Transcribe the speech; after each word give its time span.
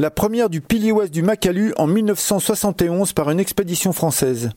La 0.00 0.12
première 0.12 0.48
du 0.48 0.60
pilier 0.60 0.92
ouest 0.92 1.12
du 1.12 1.22
Makalu 1.22 1.74
en 1.76 1.88
1971 1.88 3.14
par 3.14 3.30
une 3.32 3.40
expédition 3.40 3.92
française. 3.92 4.50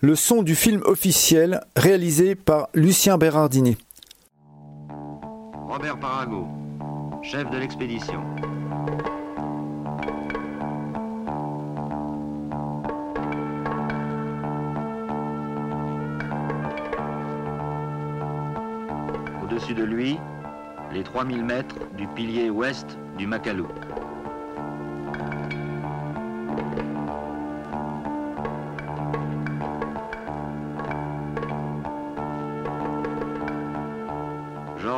Le 0.00 0.14
son 0.14 0.42
du 0.42 0.54
film 0.54 0.82
officiel 0.84 1.62
réalisé 1.76 2.34
par 2.34 2.68
Lucien 2.74 3.16
Bérardini. 3.16 3.78
Robert 5.66 5.98
Parago, 5.98 6.46
chef 7.22 7.48
de 7.48 7.56
l'expédition. 7.56 8.20
Au-dessus 19.42 19.72
de 19.72 19.84
lui, 19.84 20.18
les 20.92 21.02
3000 21.02 21.42
mètres 21.42 21.76
du 21.96 22.06
pilier 22.08 22.50
ouest 22.50 22.98
du 23.16 23.26
Macalou. 23.26 23.68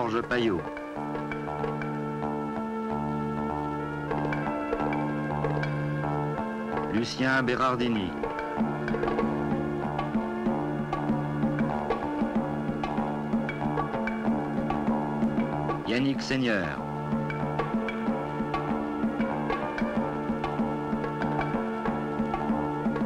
Georges 0.08 0.22
Payot. 0.22 0.62
Lucien 6.94 7.42
Bérardini. 7.42 8.10
Yannick 15.86 16.22
Seigneur. 16.22 16.78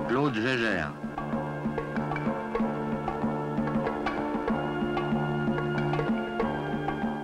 Claude 0.08 0.34
Gégère. 0.34 1.01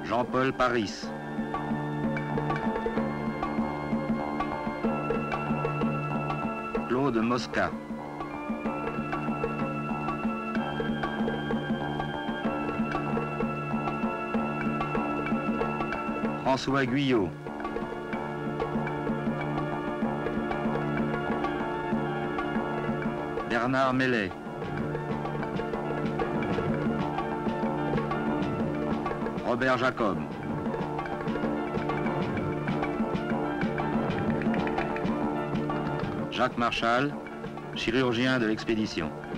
Jean-Paul 0.09 0.55
Paris. 0.55 1.07
Claude 6.89 7.17
Mosca. 7.19 7.71
François 16.43 16.87
Guyot. 16.87 17.29
Bernard 23.51 23.93
Mellet. 23.93 24.33
Robert 29.59 29.79
Jacob. 29.79 30.19
Jacques 36.31 36.57
Marchal, 36.57 37.13
chirurgien 37.75 38.39
de 38.39 38.47
l'expédition.« 38.47 39.11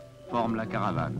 forment 0.31 0.55
la 0.55 0.65
caravane. 0.65 1.19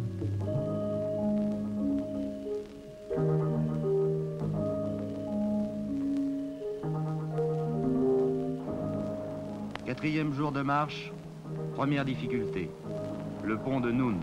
Quatrième 9.85 10.33
jour 10.33 10.53
de 10.53 10.61
marche, 10.61 11.11
première 11.73 12.05
difficulté, 12.05 12.69
le 13.43 13.57
pont 13.57 13.81
de 13.81 13.91
Noun. 13.91 14.21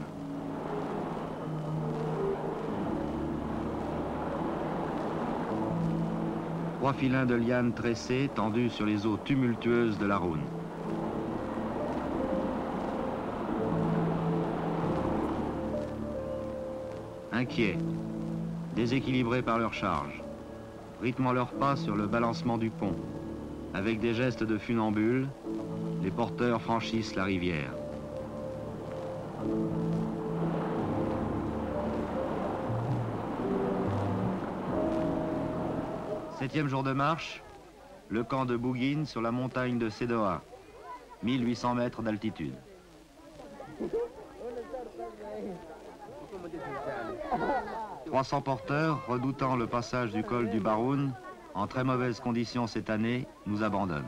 Trois 6.78 6.94
filins 6.94 7.26
de 7.26 7.34
lianes 7.34 7.74
tressées 7.74 8.30
tendus 8.34 8.70
sur 8.70 8.86
les 8.86 9.04
eaux 9.04 9.18
tumultueuses 9.22 9.98
de 9.98 10.06
la 10.06 10.16
Rhône. 10.16 10.40
Inquiets, 17.32 17.76
déséquilibrés 18.74 19.42
par 19.42 19.58
leur 19.58 19.74
charge, 19.74 20.22
rythmant 21.02 21.32
leurs 21.32 21.52
pas 21.52 21.76
sur 21.76 21.94
le 21.94 22.06
balancement 22.06 22.56
du 22.56 22.70
pont. 22.70 22.94
Avec 23.74 24.00
des 24.00 24.14
gestes 24.14 24.42
de 24.42 24.56
funambule, 24.56 25.28
les 26.02 26.10
porteurs 26.10 26.62
franchissent 26.62 27.14
la 27.14 27.24
rivière. 27.24 27.72
Septième 36.38 36.68
jour 36.68 36.82
de 36.82 36.92
marche, 36.92 37.42
le 38.08 38.24
camp 38.24 38.46
de 38.46 38.56
Bouguine 38.56 39.04
sur 39.04 39.20
la 39.20 39.32
montagne 39.32 39.78
de 39.78 39.90
Sédoa, 39.90 40.42
1800 41.22 41.74
mètres 41.74 42.00
d'altitude. 42.00 42.54
300 48.06 48.40
porteurs, 48.42 49.04
redoutant 49.06 49.56
le 49.56 49.66
passage 49.66 50.12
du 50.12 50.22
col 50.22 50.50
du 50.50 50.60
Baroun, 50.60 51.12
en 51.54 51.66
très 51.66 51.84
mauvaises 51.84 52.20
conditions 52.20 52.66
cette 52.66 52.90
année, 52.90 53.26
nous 53.46 53.62
abandonnent. 53.62 54.04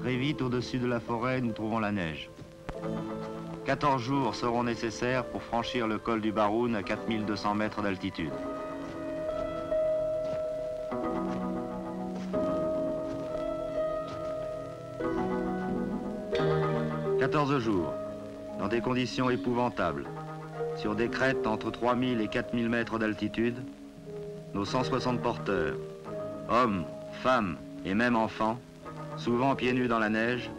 Très 0.00 0.16
vite, 0.16 0.42
au-dessus 0.42 0.78
de 0.78 0.86
la 0.86 1.00
forêt, 1.00 1.40
nous 1.40 1.52
trouvons 1.52 1.78
la 1.78 1.92
neige. 1.92 2.30
14 3.64 4.02
jours 4.02 4.34
seront 4.34 4.64
nécessaires 4.64 5.24
pour 5.24 5.42
franchir 5.42 5.86
le 5.86 5.98
col 5.98 6.20
du 6.20 6.32
Baroun 6.32 6.76
à 6.76 6.82
4200 6.82 7.54
mètres 7.54 7.80
d'altitude. 7.80 8.32
14 17.24 17.58
jours, 17.58 17.90
dans 18.58 18.68
des 18.68 18.82
conditions 18.82 19.30
épouvantables, 19.30 20.04
sur 20.76 20.94
des 20.94 21.08
crêtes 21.08 21.46
entre 21.46 21.70
3000 21.70 22.20
et 22.20 22.28
4000 22.28 22.68
mètres 22.68 22.98
d'altitude, 22.98 23.56
nos 24.52 24.66
160 24.66 25.22
porteurs, 25.22 25.76
hommes, 26.50 26.84
femmes 27.22 27.56
et 27.86 27.94
même 27.94 28.14
enfants, 28.14 28.60
souvent 29.16 29.54
pieds 29.54 29.72
nus 29.72 29.88
dans 29.88 29.98
la 29.98 30.10
neige, 30.10 30.50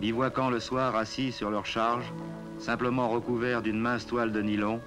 bivouaquant 0.00 0.48
le 0.48 0.60
soir 0.60 0.96
assis 0.96 1.30
sur 1.30 1.50
leur 1.50 1.66
charge, 1.66 2.10
simplement 2.58 3.10
recouverts 3.10 3.60
d'une 3.60 3.78
mince 3.78 4.06
toile 4.06 4.32
de 4.32 4.40
nylon, 4.40 4.80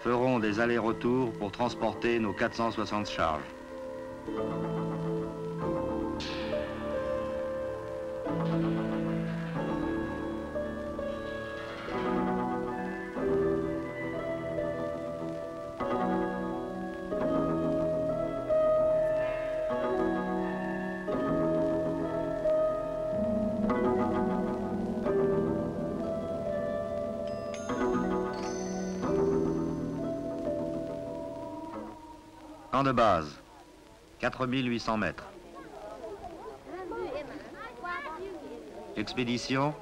feront 0.00 0.40
des 0.40 0.58
allers-retours 0.58 1.30
pour 1.34 1.52
transporter 1.52 2.18
nos 2.18 2.32
460 2.32 3.08
charges. 3.08 3.44
De 32.84 32.92
base, 32.92 33.36
4800 34.20 34.98
mètres. 34.98 35.24
Expédition, 38.96 39.74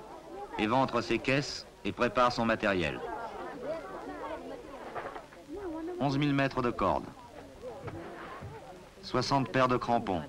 éventre 0.58 1.02
ses 1.02 1.18
caisses 1.18 1.66
et 1.84 1.92
prépare 1.92 2.32
son 2.32 2.46
matériel. 2.46 2.98
11 6.00 6.18
000 6.18 6.32
mètres 6.32 6.62
de 6.62 6.70
corde. 6.70 7.04
60 9.02 9.50
paires 9.52 9.68
de 9.68 9.76
crampons. 9.76 10.22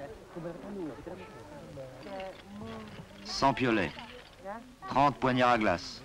100 3.23 3.53
piolets. 3.53 3.93
30 4.89 5.15
poignards 5.15 5.51
à 5.51 5.57
glace. 5.57 6.01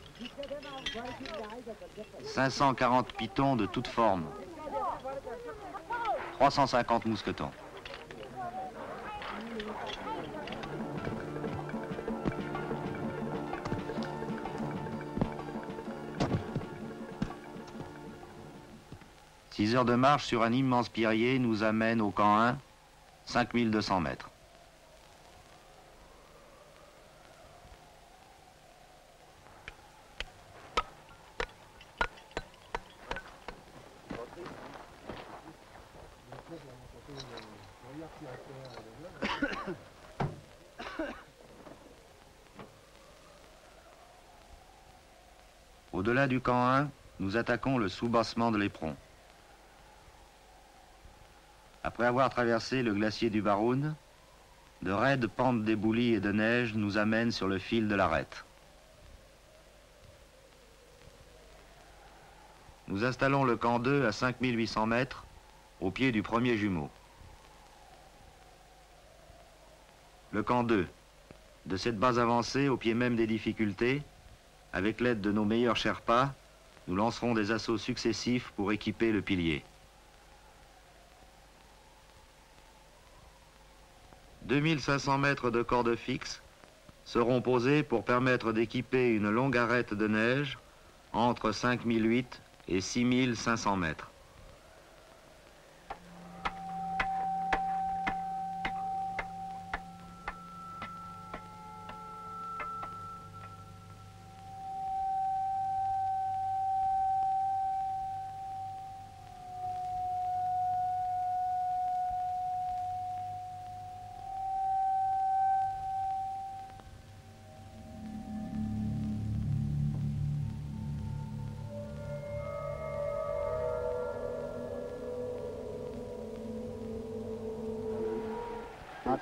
540 2.22 3.12
pitons 3.14 3.56
de 3.56 3.66
toutes 3.66 3.88
formes. 3.88 4.26
350 6.38 7.06
mousquetons. 7.06 7.50
Six 19.50 19.76
heures 19.76 19.84
de 19.84 19.94
marche 19.94 20.24
sur 20.24 20.42
un 20.42 20.52
immense 20.52 20.88
pierrier 20.88 21.38
nous 21.38 21.62
amènent 21.62 22.00
au 22.00 22.10
camp 22.10 22.36
1, 22.40 22.58
5200 23.26 24.00
mètres. 24.00 24.31
Au-delà 46.02 46.26
du 46.26 46.40
camp 46.40 46.66
1, 46.66 46.90
nous 47.20 47.36
attaquons 47.36 47.78
le 47.78 47.88
soubassement 47.88 48.50
de 48.50 48.58
l'Éperon. 48.58 48.96
Après 51.84 52.06
avoir 52.06 52.28
traversé 52.28 52.82
le 52.82 52.92
glacier 52.92 53.30
du 53.30 53.40
Baroun, 53.40 53.94
de 54.82 54.90
raides 54.90 55.28
pentes 55.28 55.62
d'éboulis 55.62 56.14
et 56.14 56.18
de 56.18 56.32
neige 56.32 56.74
nous 56.74 56.98
amènent 56.98 57.30
sur 57.30 57.46
le 57.46 57.60
fil 57.60 57.86
de 57.86 57.94
l'arête. 57.94 58.44
Nous 62.88 63.04
installons 63.04 63.44
le 63.44 63.56
camp 63.56 63.78
2 63.78 64.04
à 64.04 64.10
5800 64.10 64.86
mètres, 64.86 65.24
au 65.80 65.92
pied 65.92 66.10
du 66.10 66.24
premier 66.24 66.56
jumeau. 66.56 66.90
Le 70.32 70.42
camp 70.42 70.64
2, 70.64 70.84
de 71.66 71.76
cette 71.76 71.96
base 71.96 72.18
avancée 72.18 72.68
au 72.68 72.76
pied 72.76 72.94
même 72.94 73.14
des 73.14 73.28
difficultés, 73.28 74.02
avec 74.72 75.00
l'aide 75.00 75.20
de 75.20 75.32
nos 75.32 75.44
meilleurs 75.44 75.76
Sherpas, 75.76 76.32
nous 76.88 76.96
lancerons 76.96 77.34
des 77.34 77.50
assauts 77.50 77.78
successifs 77.78 78.50
pour 78.56 78.72
équiper 78.72 79.12
le 79.12 79.22
pilier. 79.22 79.62
2500 84.46 85.18
mètres 85.18 85.50
de 85.50 85.62
corde 85.62 85.94
fixe 85.96 86.42
seront 87.04 87.40
posés 87.40 87.82
pour 87.82 88.04
permettre 88.04 88.52
d'équiper 88.52 89.08
une 89.08 89.30
longue 89.30 89.56
arête 89.56 89.94
de 89.94 90.08
neige 90.08 90.58
entre 91.12 91.52
5008 91.52 92.42
et 92.68 92.80
6500 92.80 93.76
mètres. 93.76 94.11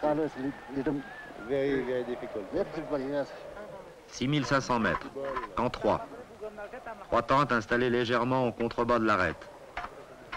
Nakano 0.02 0.24
is 0.24 0.30
lit- 0.36 0.54
little, 0.76 0.94
Very, 1.48 1.82
very 1.82 2.04
difficult. 2.04 2.44
very 2.52 2.64
difficult, 2.74 3.00
yes. 3.10 3.28
6500 4.08 4.78
mètres, 4.80 5.06
camp 5.56 5.70
3. 5.70 6.00
Trois 7.04 7.22
tentes 7.22 7.52
installées 7.52 7.90
légèrement 7.90 8.46
au 8.48 8.52
contrebas 8.52 8.98
de 8.98 9.04
l'arête. 9.04 9.48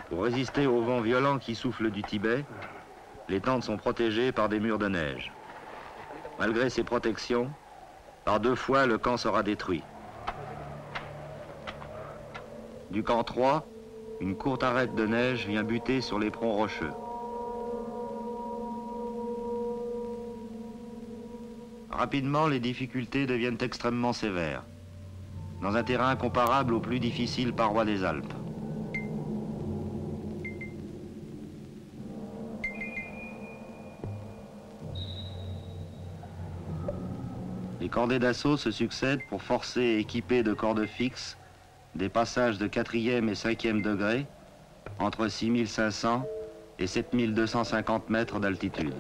Pour 0.10 0.24
résister 0.24 0.68
au 0.68 0.82
vent 0.82 1.00
violent 1.02 1.40
qui 1.40 1.56
souffle 1.56 1.90
du 1.92 2.04
Tibet, 2.04 2.46
les 3.30 3.40
tentes 3.40 3.64
sont 3.64 3.78
protégées 3.78 4.32
par 4.32 4.50
des 4.50 4.60
murs 4.60 4.80
de 4.80 4.88
neige. 4.90 5.32
Malgré 6.40 6.70
ces 6.70 6.84
protections, 6.84 7.50
par 8.26 8.40
deux 8.40 8.56
fois 8.56 8.86
le 8.86 8.98
camp 8.98 9.18
sera 9.18 9.44
détruit. 9.44 9.84
Du 12.90 13.02
camp 13.04 13.24
3, 13.24 13.66
une 14.20 14.36
courte 14.36 14.64
arête 14.64 14.94
de 14.96 15.08
neige 15.08 15.48
vient 15.48 15.64
buter 15.64 16.02
sur 16.02 16.20
l'éperon 16.20 16.52
rocheux. 16.54 16.92
Rapidement, 21.96 22.48
les 22.48 22.60
difficultés 22.60 23.28
deviennent 23.28 23.60
extrêmement 23.62 24.14
sévères, 24.14 24.64
dans 25.62 25.76
un 25.76 25.84
terrain 25.84 26.16
comparable 26.16 26.74
aux 26.74 26.80
plus 26.80 27.00
difficiles 27.00 27.54
parois 27.54 27.86
des 27.86 28.04
Alpes. 28.04 28.34
Les 37.80 37.90
cordées 37.90 38.18
d'assaut 38.18 38.58
se 38.58 38.72
succèdent 38.72 39.24
pour 39.30 39.44
forcer 39.44 39.82
et 39.82 40.00
équiper 40.00 40.42
de 40.42 40.54
cordes 40.54 40.88
fixes 40.88 41.38
des 41.94 42.10
passages 42.10 42.58
de 42.58 42.68
4e 42.68 43.30
et 43.30 43.34
5e 43.34 43.84
degré 43.84 44.26
entre 44.98 45.28
6500 45.28 46.26
et 46.80 46.88
7250 46.88 48.10
mètres 48.10 48.40
d'altitude. 48.40 48.96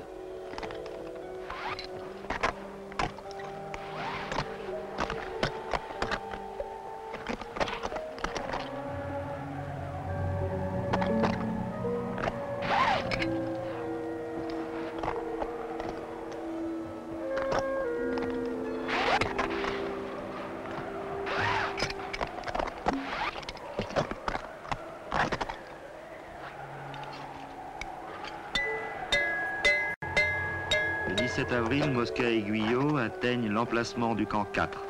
Mosca 31.81 32.29
et 32.29 32.41
Guyot 32.41 32.97
atteignent 32.97 33.49
l'emplacement 33.49 34.13
du 34.13 34.27
camp 34.27 34.45
4, 34.45 34.85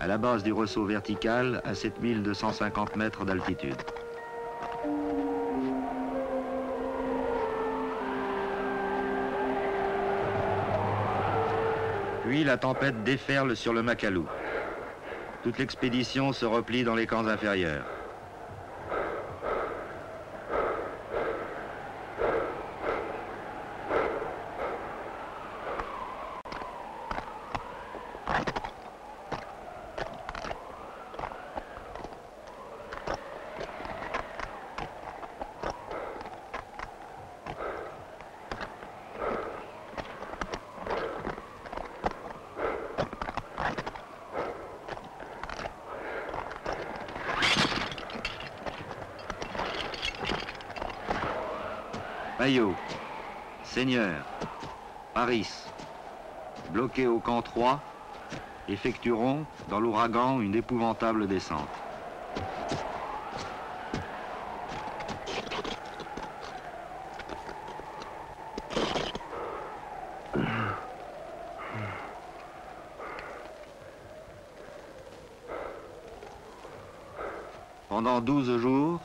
à 0.00 0.06
la 0.06 0.18
base 0.18 0.42
du 0.42 0.52
ressaut 0.52 0.84
vertical 0.84 1.62
à 1.64 1.74
7250 1.74 2.94
mètres 2.96 3.24
d'altitude. 3.24 3.76
Puis 12.26 12.44
la 12.44 12.58
tempête 12.58 13.02
déferle 13.02 13.56
sur 13.56 13.72
le 13.72 13.82
Macalou. 13.82 14.26
Toute 15.42 15.58
l'expédition 15.58 16.34
se 16.34 16.44
replie 16.44 16.84
dans 16.84 16.94
les 16.94 17.06
camps 17.06 17.26
inférieurs. 17.26 17.93
Payot, 52.44 52.74
Seigneur, 53.62 54.22
Paris, 55.14 55.48
bloqués 56.68 57.06
au 57.06 57.18
camp 57.18 57.40
3, 57.40 57.80
effectueront 58.68 59.46
dans 59.70 59.80
l'ouragan 59.80 60.42
une 60.42 60.54
épouvantable 60.54 61.26
descente. 61.26 61.66
Pendant 77.88 78.20
12 78.20 78.58
jours, 78.58 79.00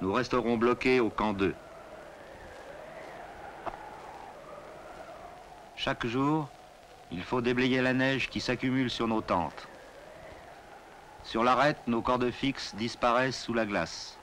nous 0.00 0.12
resterons 0.12 0.56
bloqués 0.56 1.00
au 1.00 1.10
camp 1.10 1.32
2. 1.32 1.56
Chaque 5.78 6.08
jour, 6.08 6.48
il 7.12 7.22
faut 7.22 7.40
déblayer 7.40 7.80
la 7.80 7.92
neige 7.92 8.28
qui 8.28 8.40
s'accumule 8.40 8.90
sur 8.90 9.06
nos 9.06 9.20
tentes. 9.20 9.68
Sur 11.22 11.44
l'arête, 11.44 11.78
nos 11.86 12.02
cordes 12.02 12.32
fixes 12.32 12.74
disparaissent 12.74 13.40
sous 13.40 13.54
la 13.54 13.64
glace. 13.64 14.18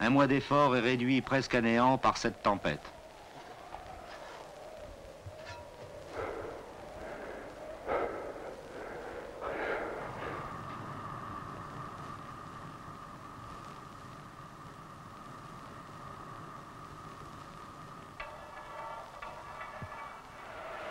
Un 0.00 0.08
mois 0.08 0.26
d'effort 0.26 0.74
est 0.76 0.80
réduit 0.80 1.20
presque 1.20 1.54
à 1.54 1.60
néant 1.60 1.98
par 1.98 2.16
cette 2.16 2.42
tempête. 2.42 2.80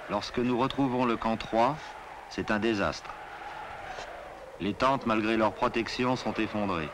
Lorsque 0.10 0.40
nous 0.40 0.58
retrouvons 0.58 1.06
le 1.06 1.18
camp 1.18 1.38
3, 1.38 1.78
c'est 2.30 2.50
un 2.50 2.60
désastre. 2.60 3.12
Les 4.60 4.74
tentes, 4.74 5.06
malgré 5.06 5.38
leur 5.38 5.54
protection, 5.54 6.16
sont 6.16 6.34
effondrées. 6.34 6.90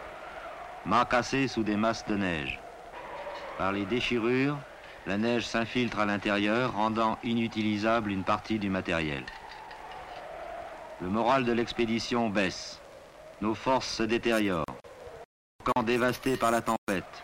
Mâts 0.85 1.05
cassés 1.05 1.47
sous 1.47 1.63
des 1.63 1.77
masses 1.77 2.05
de 2.05 2.15
neige. 2.15 2.59
Par 3.57 3.71
les 3.71 3.85
déchirures, 3.85 4.57
la 5.07 5.17
neige 5.17 5.47
s'infiltre 5.47 5.99
à 5.99 6.05
l'intérieur, 6.05 6.73
rendant 6.73 7.17
inutilisable 7.23 8.11
une 8.11 8.23
partie 8.23 8.59
du 8.59 8.69
matériel. 8.69 9.23
Le 11.01 11.07
moral 11.07 11.45
de 11.45 11.53
l'expédition 11.53 12.29
baisse. 12.29 12.81
Nos 13.41 13.55
forces 13.55 13.87
se 13.87 14.03
détériorent. 14.03 14.65
Le 15.59 15.71
camp 15.71 15.83
dévasté 15.83 16.35
par 16.37 16.51
la 16.51 16.61
tempête. 16.61 17.23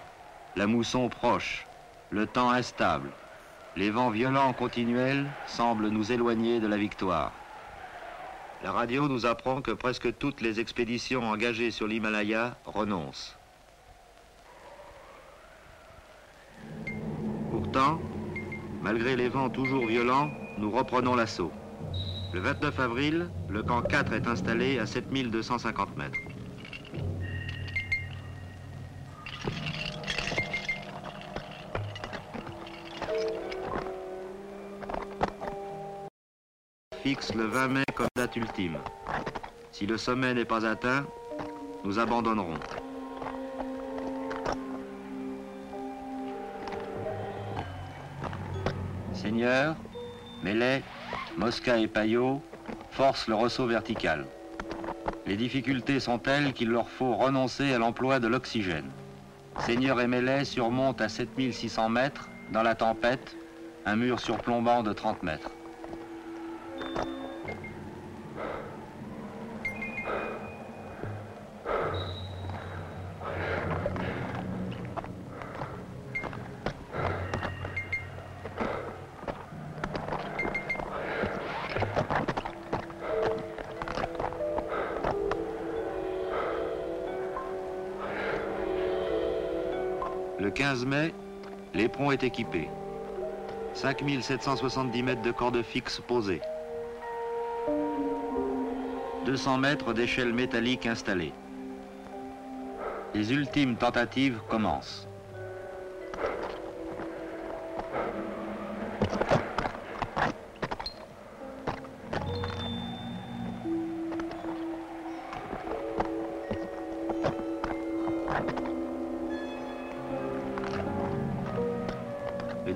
La 0.55 0.67
mousson 0.67 1.09
proche. 1.09 1.65
Le 2.11 2.27
temps 2.27 2.49
instable. 2.49 3.11
Les 3.77 3.89
vents 3.89 4.09
violents 4.09 4.51
continuels 4.51 5.25
semblent 5.47 5.87
nous 5.87 6.11
éloigner 6.11 6.59
de 6.59 6.67
la 6.67 6.75
victoire. 6.75 7.31
La 8.63 8.73
radio 8.73 9.07
nous 9.07 9.25
apprend 9.25 9.61
que 9.61 9.71
presque 9.71 10.17
toutes 10.17 10.41
les 10.41 10.59
expéditions 10.59 11.23
engagées 11.23 11.71
sur 11.71 11.87
l'Himalaya 11.87 12.57
renoncent. 12.65 13.37
Pourtant, 17.49 17.99
malgré 18.81 19.15
les 19.15 19.29
vents 19.29 19.49
toujours 19.49 19.85
violents, 19.87 20.29
nous 20.57 20.69
reprenons 20.69 21.15
l'assaut. 21.15 21.53
Le 22.33 22.41
29 22.41 22.79
avril, 22.79 23.29
le 23.49 23.63
camp 23.63 23.81
4 23.81 24.13
est 24.13 24.27
installé 24.27 24.79
à 24.79 24.85
7250 24.85 25.97
mètres. 25.97 26.30
Le 37.35 37.43
20 37.43 37.67
mai 37.67 37.83
comme 37.93 38.07
date 38.15 38.37
ultime. 38.37 38.77
Si 39.73 39.85
le 39.85 39.97
sommet 39.97 40.33
n'est 40.33 40.45
pas 40.45 40.65
atteint, 40.65 41.05
nous 41.83 41.99
abandonnerons. 41.99 42.53
Seigneur, 49.13 49.75
Mellet, 50.41 50.83
Mosca 51.37 51.79
et 51.79 51.87
Payot 51.87 52.41
forcent 52.91 53.27
le 53.27 53.35
ressaut 53.35 53.67
vertical. 53.67 54.25
Les 55.25 55.35
difficultés 55.35 55.99
sont 55.99 56.17
telles 56.17 56.53
qu'il 56.53 56.69
leur 56.69 56.89
faut 56.89 57.15
renoncer 57.15 57.73
à 57.73 57.77
l'emploi 57.77 58.21
de 58.21 58.27
l'oxygène. 58.27 58.89
Seigneur 59.59 59.99
et 59.99 60.07
Mellet 60.07 60.45
surmontent 60.45 61.03
à 61.03 61.09
7600 61.09 61.89
mètres, 61.89 62.29
dans 62.53 62.63
la 62.63 62.75
tempête, 62.75 63.35
un 63.85 63.97
mur 63.97 64.17
surplombant 64.17 64.81
de 64.81 64.93
30 64.93 65.23
mètres. 65.23 65.51
Le 90.51 90.57
15 90.57 90.85
mai, 90.85 91.13
l'éperon 91.73 92.11
est 92.11 92.23
équipé. 92.23 92.67
5770 93.73 95.01
mètres 95.01 95.21
de 95.21 95.31
cordes 95.31 95.63
fixes 95.63 96.01
posées. 96.05 96.41
200 99.25 99.57
mètres 99.59 99.93
d'échelle 99.93 100.33
métallique 100.33 100.87
installée. 100.87 101.31
Les 103.13 103.31
ultimes 103.31 103.77
tentatives 103.77 104.41
commencent. 104.49 105.07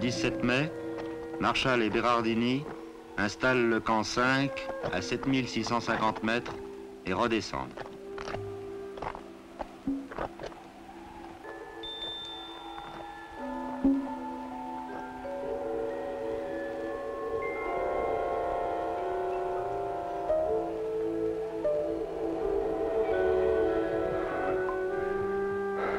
17 0.05 0.43
mai, 0.43 0.71
Marshall 1.39 1.81
et 1.81 1.89
Berardini 1.89 2.63
installent 3.17 3.71
le 3.71 3.79
camp 3.79 4.03
5 4.03 4.51
à 4.93 5.01
7650 5.01 6.21
mètres 6.21 6.53
et 7.07 7.13
redescendent. 7.13 7.73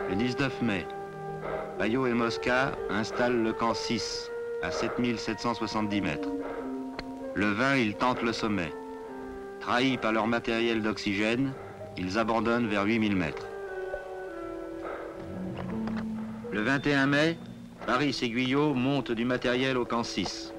Le 0.08 0.14
19 0.14 0.62
mai, 0.62 0.86
Payot 1.78 2.06
et 2.06 2.14
Mosca 2.14 2.73
installent 2.88 3.42
le 3.42 3.52
camp 3.52 3.75
6 3.75 4.30
à 4.62 4.71
7770 4.71 6.00
mètres. 6.00 6.28
Le 7.35 7.50
20, 7.50 7.76
ils 7.76 7.95
tentent 7.95 8.23
le 8.23 8.33
sommet. 8.33 8.73
Trahis 9.61 9.99
par 9.99 10.12
leur 10.12 10.26
matériel 10.26 10.80
d'oxygène, 10.80 11.52
ils 11.99 12.18
abandonnent 12.18 12.66
vers 12.66 12.85
8000 12.85 13.14
mètres. 13.14 13.47
Le 16.50 16.62
21 16.62 17.06
mai, 17.09 17.37
Paris 17.87 18.18
et 18.23 18.30
Guyot 18.30 18.73
montent 18.73 19.12
du 19.12 19.26
matériel 19.26 19.76
au 19.76 19.85
camp 19.85 20.02
6. 20.02 20.54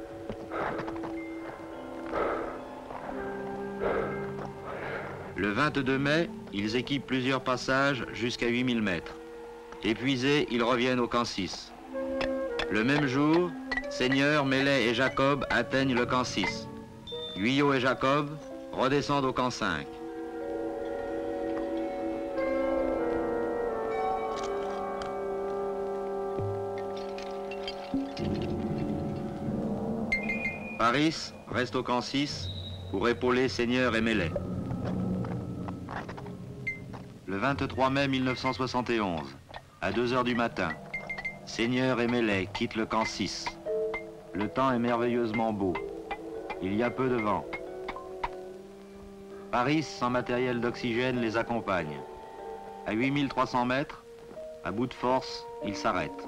Le 5.35 5.49
22 5.49 5.97
mai, 5.97 6.29
ils 6.53 6.75
équipent 6.75 7.07
plusieurs 7.07 7.41
passages 7.41 8.05
jusqu'à 8.13 8.47
8000 8.47 8.83
mètres. 8.83 9.15
Épuisés, 9.83 10.47
ils 10.51 10.63
reviennent 10.63 10.99
au 10.99 11.07
camp 11.07 11.23
6. 11.23 11.71
Le 12.71 12.83
même 12.83 13.05
jour, 13.05 13.51
Seigneur, 13.89 14.45
Mellet 14.45 14.85
et 14.85 14.93
Jacob 14.93 15.45
atteignent 15.49 15.93
le 15.93 16.05
camp 16.05 16.23
6. 16.23 16.67
Guyot 17.37 17.73
et 17.73 17.79
Jacob 17.79 18.29
redescendent 18.73 19.25
au 19.25 19.33
camp 19.33 19.51
5. 19.51 19.85
Paris 30.77 31.33
reste 31.47 31.75
au 31.75 31.83
camp 31.83 32.01
6 32.01 32.49
pour 32.91 33.07
épauler 33.07 33.47
Seigneur 33.47 33.95
et 33.95 34.01
Mellet. 34.01 34.31
Le 37.25 37.37
23 37.37 37.89
mai 37.89 38.07
1971, 38.07 39.35
à 39.87 39.91
2 39.93 40.11
heures 40.11 40.25
du 40.25 40.35
matin, 40.35 40.71
Seigneur 41.45 42.01
et 42.01 42.07
Mellet 42.07 42.49
quittent 42.53 42.75
le 42.75 42.85
camp 42.85 43.05
6. 43.05 43.45
Le 44.33 44.49
temps 44.49 44.73
est 44.73 44.79
merveilleusement 44.79 45.53
beau. 45.53 45.71
Il 46.61 46.75
y 46.75 46.83
a 46.83 46.89
peu 46.89 47.07
de 47.07 47.15
vent. 47.15 47.45
Paris, 49.49 49.83
sans 49.83 50.09
matériel 50.09 50.59
d'oxygène, 50.59 51.21
les 51.21 51.37
accompagne. 51.37 52.01
À 52.85 52.91
8300 52.91 53.63
mètres, 53.63 54.03
à 54.65 54.71
bout 54.71 54.87
de 54.87 54.93
force, 54.93 55.45
ils 55.65 55.77
s'arrêtent. 55.77 56.27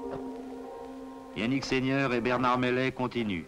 Yannick 1.36 1.66
Seigneur 1.66 2.14
et 2.14 2.22
Bernard 2.22 2.56
Mellet 2.56 2.92
continuent. 2.92 3.44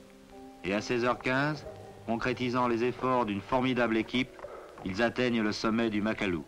Et 0.62 0.75
à 0.75 0.81
16h15, 0.81 1.64
concrétisant 2.07 2.69
les 2.69 2.85
efforts 2.85 3.25
d'une 3.25 3.40
formidable 3.40 3.97
équipe, 3.97 4.37
ils 4.85 5.02
atteignent 5.02 5.40
le 5.40 5.52
sommet 5.52 5.88
du 5.88 6.02
Macalou. 6.02 6.45